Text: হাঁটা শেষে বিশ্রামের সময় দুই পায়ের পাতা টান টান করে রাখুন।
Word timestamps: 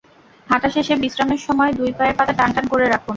হাঁটা 0.47 0.69
শেষে 0.75 0.93
বিশ্রামের 1.03 1.41
সময় 1.47 1.71
দুই 1.79 1.91
পায়ের 1.97 2.15
পাতা 2.17 2.33
টান 2.33 2.49
টান 2.55 2.65
করে 2.71 2.85
রাখুন। 2.85 3.09